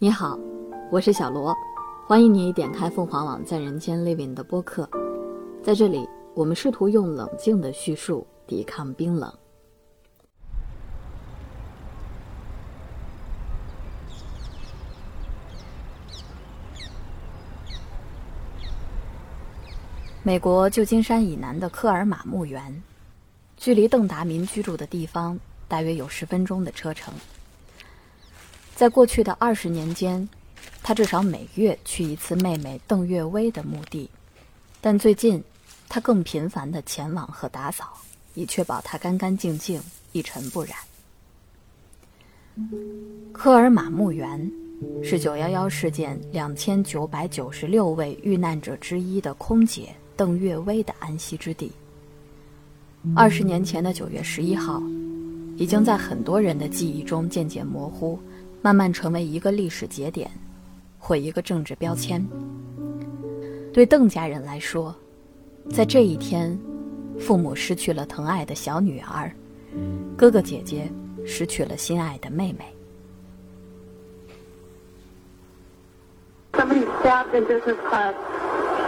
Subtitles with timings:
[0.00, 0.36] 你好，
[0.90, 1.54] 我是小罗，
[2.04, 4.90] 欢迎你点开凤凰网在人间 Living 的播客。
[5.62, 9.32] 在这里，我们试图用冷静的叙述抵抗冰冷。
[20.24, 22.82] 美国旧金山以南的科尔马墓园，
[23.56, 25.38] 距离邓达民居住的地方
[25.68, 27.14] 大约有十分钟的车程。
[28.74, 30.28] 在过去的二十年间，
[30.82, 34.10] 他至少每月去一次妹妹邓月薇的墓地，
[34.80, 35.42] 但最近，
[35.88, 37.92] 他更频繁地前往和打扫，
[38.34, 39.80] 以确保它干干净净、
[40.12, 40.76] 一尘不染。
[43.32, 44.50] 科尔马墓园。
[45.02, 51.72] 是九幺幺事件两千九百九十六位遇难者之一的空姐邓月薇的安息之地。
[53.14, 54.82] 二十年前的九月十一号，
[55.56, 58.18] 已经在很多人的记忆中渐渐模糊，
[58.64, 60.30] 慢慢成为一个历史节点，
[60.98, 62.26] 或一个政治标签。
[63.74, 64.96] 对邓家人来说，
[65.70, 66.58] 在这一天，
[67.20, 69.30] 父母失去了疼爱的小女儿，
[70.16, 70.90] 哥哥姐姐
[71.26, 72.64] 失去了心爱的妹妹。
[76.54, 78.14] Somebody stabbed in business class,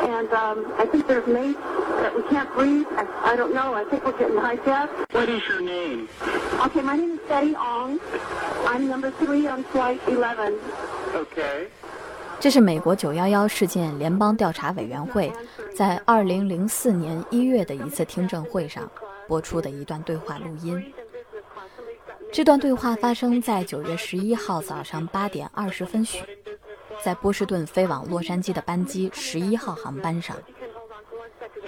[0.07, 1.59] and um, I think there's mates
[2.01, 2.87] that we can't breathe.
[2.97, 3.75] I, I don't know.
[3.75, 5.13] I think we're getting hijacked.
[5.13, 6.09] What is your name?
[6.59, 8.01] Okay, my name is Betty Ong.
[8.67, 10.55] I'm number three on flight 11.
[11.15, 11.69] Okay.
[12.41, 15.33] 这是美国九幺幺事件联邦调查委员会
[15.75, 18.91] 在二零零四年一月的一次听证会上
[19.29, 20.93] 播出的一段对话录音。
[22.33, 26.23] 这段对话发生在九月十一号早上八点二十分许。
[27.03, 30.35] 在波士顿飞往洛杉矶的班机十一号航班上，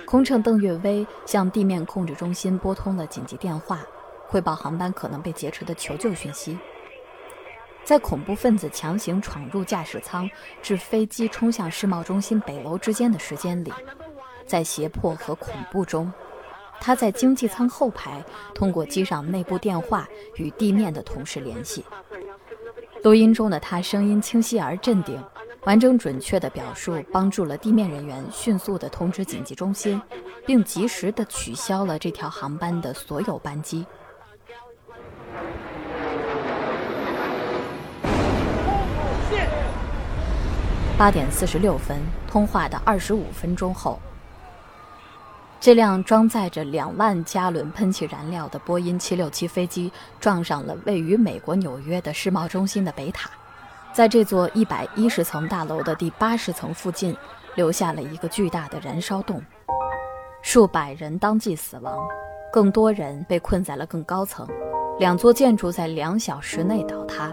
[0.07, 3.81] 空乘邓月薇向地面控制中心拨通了紧急电话，
[4.29, 6.59] 汇报航班可能被劫持的求救讯息。
[7.83, 10.29] 在恐怖分子强行闯入驾驶舱，
[10.61, 13.73] 致飞机冲向世贸中心北楼之间的时间里，
[14.47, 16.13] 在胁迫和恐怖中，
[16.79, 18.23] 他在经济舱后排
[18.55, 21.83] 通过机上内部电话与地面的同事联系。
[23.03, 25.19] 录音中的他声音清晰而镇定，
[25.65, 29.99] 完整准确的表述帮助了地面人员迅速的通知紧急中心，
[30.45, 33.87] 并及时的取消了这条航班的所有班机。
[40.99, 44.01] 八点四十六分，通话的二十五分钟后。
[45.61, 53.31] 这辆装载着两万加仑喷气燃料的波音767飞机撞上了位于美国纽约的世贸中心的北塔，
[53.93, 57.17] 在这座一百一十层大楼的第八十层附近，
[57.55, 59.41] 留下了一个巨大的燃烧洞，
[60.43, 61.97] 数百人当即死亡，
[62.53, 64.45] 更多人被困在了更高层，
[64.99, 67.33] 两座建筑在两小时内倒塌。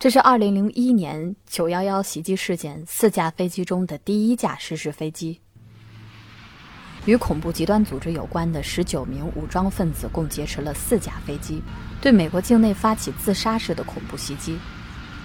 [0.00, 5.38] 这是2001年911袭击事件四架飞机中的第一架失事飞机。
[7.04, 11.62] 与恐怖极端组织有关的十九名武装分子共劫持了四架飞机，
[12.00, 14.58] 对美国境内发起自杀式的恐怖袭击。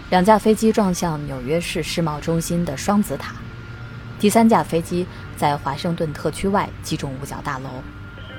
[0.09, 3.33] 两架飞机撞向纽约市世贸中心的双子塔，
[4.19, 7.69] 第三架飞机在华盛顿特区外击中五角大楼，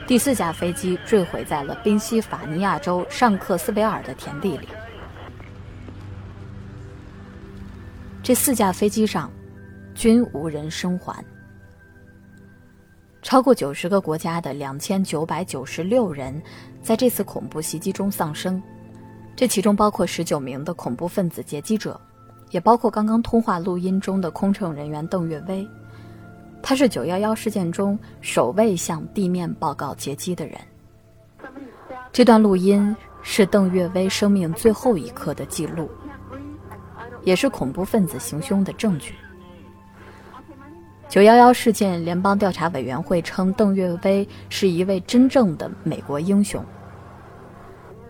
[0.07, 4.69] 第四架飞机坠毁在了宾夕法尼亚州尚克斯维尔的田地里。
[8.27, 9.31] 这四架飞机上
[9.95, 11.25] 均无人生还。
[13.23, 16.43] 超过九十个国家的两千九百九十六人
[16.83, 18.61] 在这次恐怖袭击中丧生，
[19.37, 22.01] 这其中包括十九名的恐怖分子劫机者，
[22.51, 25.65] 也包括刚刚通话录音中的空乘人员邓月薇。
[26.61, 30.59] 他是九幺幺事件中首位向地面报告劫机的人。
[32.13, 35.89] 这段录音是邓月薇生命最后一刻的记录，
[37.27, 39.13] 也是恐怖分子行凶的证据。
[41.09, 46.65] 九幺幺事件联邦调查委员会称，邓月薇是一位真正的美国英雄。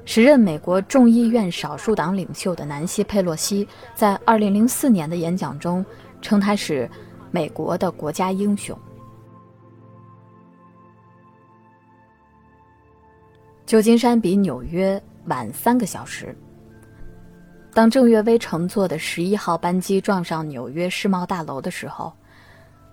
[0.04, 5.84] 时任美国众议院少数党领袖的南希·佩洛西在二零零四年的演讲中
[6.20, 6.88] 称，他是
[7.30, 8.78] 美国的国家英雄。
[13.64, 16.36] 旧金山比纽约晚三个小时。
[17.76, 22.10] 当郑月薇乘坐的十一号班机撞上纽约世贸大楼的时候。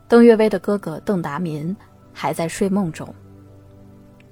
[0.10, 1.74] 邓月薇的哥哥邓达民
[2.12, 3.08] 还在睡梦中。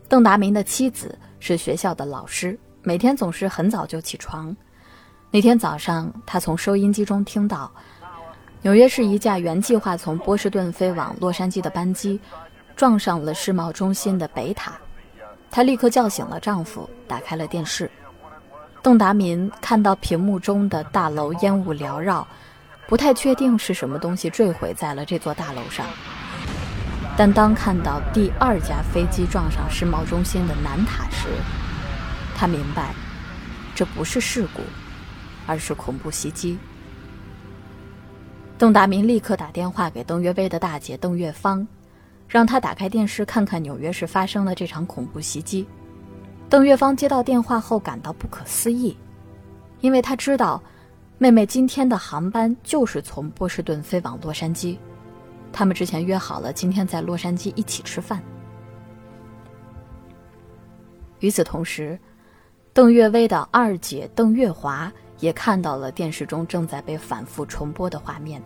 [0.09, 4.53] 邓达民的妻子是学校的老师，每天总是很早就起床。
[5.31, 7.71] 那天早上，他从收音机中听到，
[8.61, 12.19] 纽约市一架原计划从波士顿飞往洛杉矶的班机
[12.75, 14.73] 撞上了世贸中心的北塔。
[15.49, 17.89] 她立刻叫醒了丈夫，打开了电视。
[18.83, 22.27] 邓达民看到屏幕中的大楼烟雾缭绕，
[22.87, 25.85] 不太确定是什么东西坠毁在了这座大楼上。
[27.15, 31.27] 但当看到第二架飞机撞上世贸中心的南塔时，
[32.35, 32.95] 他明白，
[33.75, 34.61] 这不是事故，
[35.45, 36.57] 而是恐怖袭击。
[38.57, 41.67] 邓达民立刻打电话给邓岳威的大姐邓月芳，
[42.27, 45.67] 让她打开电视看看纽约市发生的这场恐怖袭击。
[46.51, 48.93] 邓月芳接到电话后感到不可思议，
[49.79, 50.61] 因为她知道，
[51.17, 54.77] 妹妹今天的航班就是从波士顿飞往洛杉矶。
[55.53, 58.21] 他们之前约好了今天在洛杉矶一起吃饭。
[61.21, 61.97] 与此同时，
[62.73, 68.43] 邓月薇的二姐邓月华也看到了电视中正在被反复重播的画面。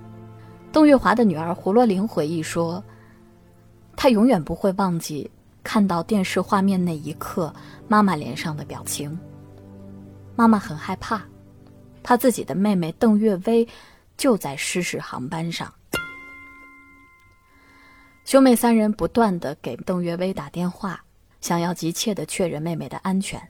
[0.72, 2.84] 邓月华的女儿胡罗玲回忆说
[3.98, 5.28] ：“她永远不会忘记
[5.66, 7.52] 看到电视画面那一刻
[7.88, 9.20] 妈妈脸上的表情。
[10.36, 11.24] 妈妈很害怕，
[12.04, 13.68] 怕自己的妹妹邓月薇
[14.16, 15.74] 就在失事航班上。”
[18.26, 21.04] 兄妹三人不断的给邓月薇打电话，
[21.42, 23.42] 想要急切的确认妹妹的安全，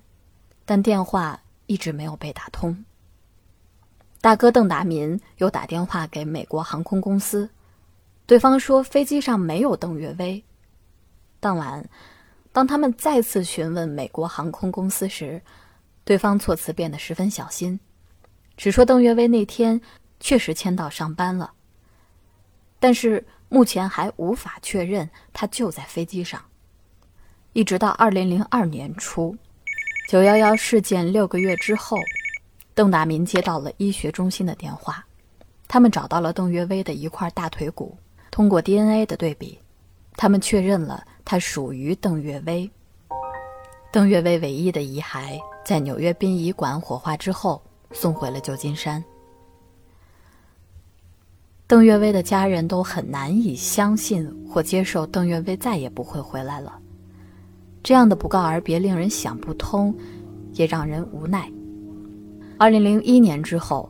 [0.63, 2.85] 但电话一直没有被打通。
[4.21, 7.50] 大哥邓达民又打电话给美国航空公司，
[8.25, 10.44] 对方说飞机上没有邓月薇。
[11.39, 11.87] 当晚，
[12.51, 15.41] 当他们再次询问美国航空公司时，
[16.03, 17.79] 对方措辞变得十分小心，
[18.57, 19.79] 只说邓月薇那天
[20.19, 21.53] 确实签到上班了，
[22.79, 23.25] 但是。
[23.47, 26.43] 目前还无法确认他就在飞机上。
[27.53, 29.38] 一直到二零零二年初，
[30.09, 31.95] 九幺幺事件六个月之后，
[32.73, 35.05] 邓大民接到了医学中心的电话，
[35.67, 37.95] 他们找到了邓岳薇的一块大腿骨，
[38.31, 39.59] 通过 DNA 的对比，
[40.17, 42.69] 他们确认了他属于邓岳薇。
[43.92, 47.62] 邓岳薇唯一的遗骸在纽约殡仪馆火化之后
[47.92, 49.04] 送回了旧金山。
[51.68, 56.77] 邓岳薇的家人都很难以相信或接受邓岳薇再也不会回来了。
[57.81, 59.95] 这样的不告而别令人想不通，
[60.54, 61.51] 也让人无奈。
[62.57, 63.89] 二零零一年之后，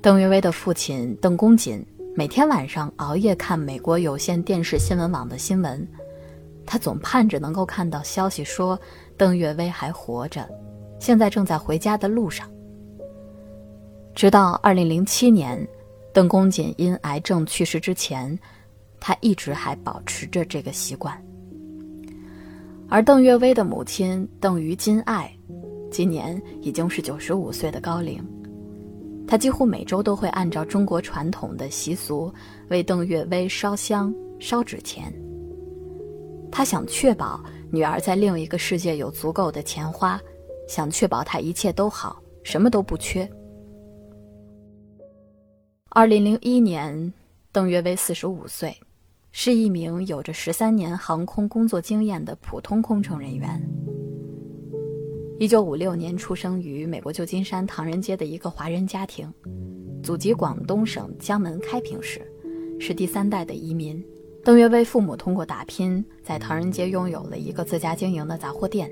[0.00, 1.84] 邓岳薇的父亲邓公瑾
[2.16, 5.86] 每天晚上熬夜看美国有线电视新闻网的新闻，
[6.72, 8.80] 他总盼着能够看到消息说
[9.18, 10.48] 邓岳薇还活着，
[10.98, 12.48] 现在正在回家的路上。
[14.14, 15.68] 直到二零零七年。
[16.14, 18.38] 邓公瑾因癌症去世之前，
[19.00, 21.14] 他一直还保持着这个习惯。
[22.88, 25.30] 而邓岳薇的母亲邓于金爱，
[25.90, 28.22] 今年已经是九十五岁的高龄，
[29.26, 32.32] 她几乎每周都会按照中国传统的习俗
[32.68, 35.12] 为邓岳薇烧香、烧纸钱。
[36.52, 40.20] 他想确保女儿在另一个世界有足够的钱花，
[40.68, 43.28] 想确保她一切都好，什么都不缺。
[45.88, 47.12] 二零零一年，
[47.50, 48.76] 邓岳薇四十五岁，
[49.30, 53.60] 是一名有着十三年航空工作经验的普通空乘人员。
[55.38, 59.32] 一九五六年出生于美国旧金山唐人街的一个华人家庭，
[60.02, 62.20] 祖籍广东省江门开平市，
[62.78, 64.04] 是第三代的移民。
[64.44, 68.90] 邓岳薇父母通过打拼，在唐人街拥有了一个自家经营的杂货店。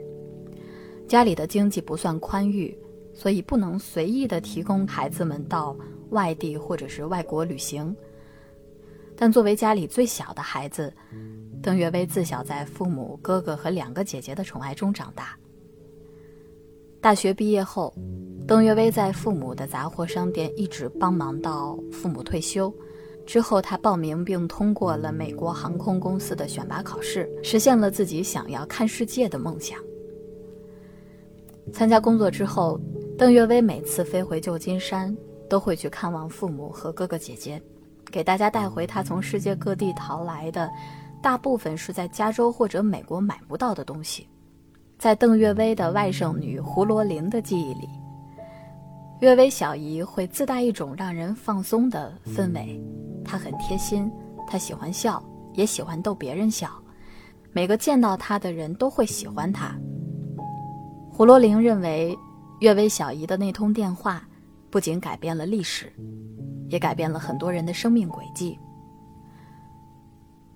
[1.08, 2.76] 家里的经济不算宽裕，
[3.12, 5.76] 所以不能随意的提供孩子们到。
[6.10, 7.94] 外地或者是外国旅行，
[9.16, 10.92] 但作为家里最小的孩子，
[11.62, 15.38] 邓岳薇自小在父母、哥哥和两个姐姐的宠爱中长大。
[17.00, 17.94] 大学毕业后，
[18.44, 22.74] 邓岳薇在父母的杂货商店一直帮忙到父母退休。
[23.30, 29.78] 之后，他报名并通过了美国航空公司的选拔考试，实现了自己想要看世界的梦想。
[31.72, 32.76] 参加工作之后，
[33.16, 35.16] 邓岳薇每次飞回旧金山。
[35.48, 37.60] 都会去看望父母和哥哥姐姐，
[38.08, 40.70] 给大家带回他从世界各地淘来的，
[41.20, 44.28] 大部分是在加州或者美国买不到的东西。
[44.96, 47.88] 在邓岳薇的外甥女胡罗琳的记忆里，
[49.20, 52.80] 岳薇小姨会自带一种让人放松的氛围。
[53.30, 54.10] 他很贴心，
[54.44, 55.22] 他喜欢笑，
[55.52, 56.68] 也喜欢逗别人笑。
[57.52, 59.72] 每个见到他的人都会喜欢他。
[61.08, 62.18] 胡罗玲认为，
[62.58, 64.26] 岳薇小姨的那通电话。
[64.68, 65.92] 不仅改变了历史，
[66.68, 68.58] 也改变了很多人的生命轨迹。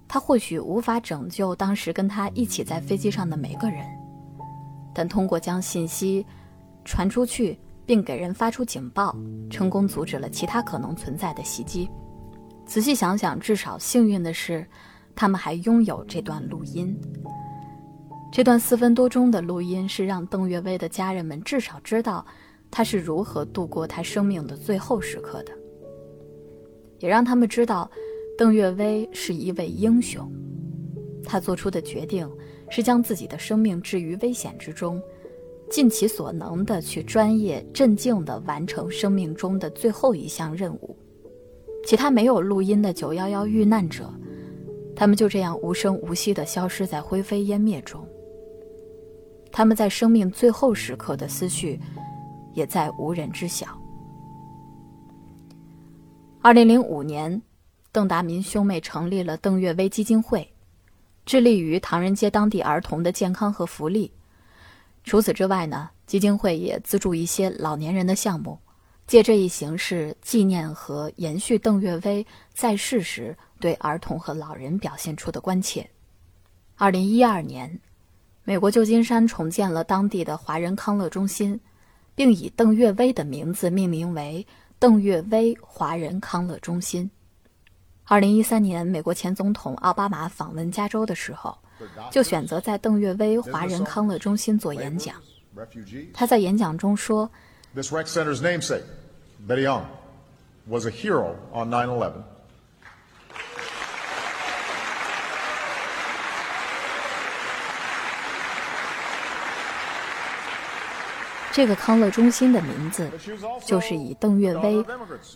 [0.08, 3.84] 他或许无法拯救当时跟他一起在飞机上的每个人，
[4.92, 6.24] 但通过将信息
[6.84, 9.16] 传出去，并给人发出警报，
[9.48, 11.88] 成功阻止了其他可能存在的袭击。
[12.66, 14.66] 仔细想想，至少幸运的是，
[15.14, 16.98] 他们还拥有这段录音。
[18.32, 22.24] 这段四分多钟的录音是让邓岳薇的家人们至少知道。
[22.70, 25.52] 他是如何度过他生命的最后时刻的，
[26.98, 27.88] 也让他们知道，
[28.36, 30.28] 邓岳威是一位英雄。
[31.22, 32.28] 他做出的决定
[32.68, 35.00] 是将自己的生命置于危险之中，
[35.70, 40.98] 尽其所能的去专业、镇静的完成生命中的最后一项任务。
[41.86, 44.12] 其他没有录音的九幺幺遇难者，
[44.94, 48.06] 他们就这样无声无息的消失在灰飞烟灭中。
[49.52, 51.80] 他们在生命最后时刻的思绪。
[52.54, 53.66] 也再无人知晓。
[56.40, 57.42] 二零零五年，
[57.90, 60.48] 邓达民兄妹成立了邓岳威基金会，
[61.26, 64.12] 致力于唐人街当地儿童的健康和福利。
[65.02, 68.56] 除此之外呢，基金会也资助一些老年人的项目，
[69.06, 75.88] 借这一形式纪念和延续邓岳威在世时对儿童和老人表现出的关切。
[76.76, 77.80] 二零一二年，
[78.44, 81.60] 美国旧金山重建了当地的华人康乐中心。
[82.16, 84.46] 并以邓岳威的名字命名为
[84.78, 87.10] 邓岳威华人康乐中心。
[88.04, 91.58] 二零一三年，美国前总统奥巴马访问加州的时候，
[92.12, 95.16] 就选择在邓岳威华人康乐中心做演讲。
[96.12, 97.28] 他在演讲中说
[97.74, 98.84] ：“This rec center's namesake,
[99.46, 99.86] Betty Young,
[100.66, 102.12] was a hero on 9/11.”
[111.52, 113.08] 这个康乐中心的名字，
[113.64, 114.84] 就是以邓岳威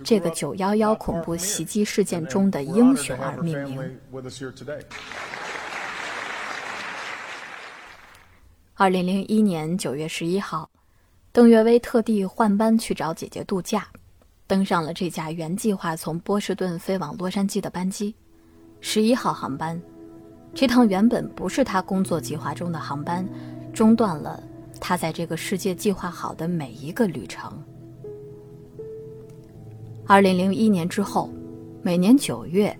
[0.02, 4.00] 这个九幺幺恐怖袭击事件中的英雄而命名。
[8.74, 10.68] 二零零一年九月十一号，
[11.30, 13.86] 邓岳威特地换班去找姐姐度假，
[14.46, 18.14] 登上了这架原计划从波士顿飞往洛杉矶的班机——
[18.80, 19.80] 十一号航班。
[20.54, 23.26] 这趟原本不是他工作计划中的航班，
[23.72, 24.42] 中断了。
[24.80, 27.62] 他在这个世界计划好的每一个旅程。
[30.06, 31.30] 二零零一年之后，
[31.82, 32.76] 每年九月，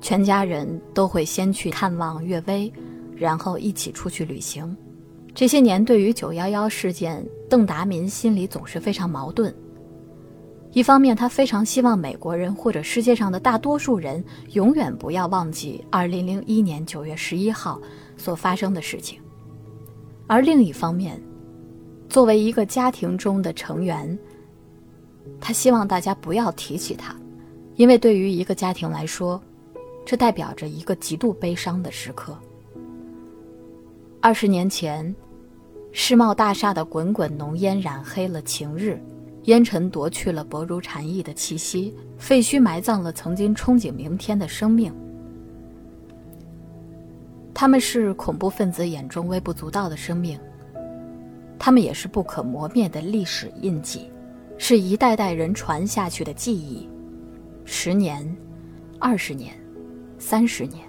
[0.00, 2.72] 全家人都会先去探望岳威，
[3.16, 4.76] 然后一起出去旅行。
[5.36, 9.54] 这些年，对于九幺幺事件，邓达民心里总是非常矛盾。
[10.72, 17.78] 一方面，他非常希望美国人或者世界上的大多数人永远不要忘记二零零一年九月十一号
[18.16, 19.20] 所发生的事情。
[20.26, 21.20] 而另一方面，
[22.08, 24.18] 作为一个家庭中的成员，
[25.38, 27.14] 他希望大家不要提起他，
[27.74, 29.38] 因为对于一个家庭来说，
[30.06, 32.34] 这代表着一个极度悲伤的时刻。
[34.18, 35.14] 二十年前，
[35.98, 39.02] 世贸大厦的滚滚浓烟染黑了晴日，
[39.44, 44.94] 烟尘夺去了薄如蝉翼的气息，废墟埋葬了曾经憧憬明天的生命。
[47.54, 50.38] 他们是恐怖分子眼中微不足道的生命，
[51.58, 54.10] 他们也是不可磨灭的历史印记，
[54.58, 56.86] 是一代代人传下去的记忆。
[57.64, 58.36] 十年、
[58.98, 59.58] 二十年、
[60.18, 60.86] 三十年，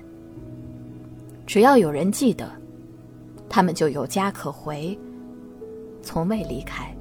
[1.46, 2.52] 只要有人记得，
[3.50, 4.98] 他们就有家可回，
[6.02, 6.94] 从未离开。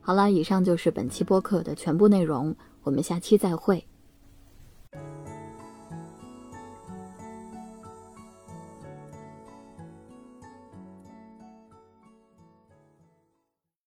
[0.00, 3.82] 好了，以上就是本期播客的全部内容，我们下期再会。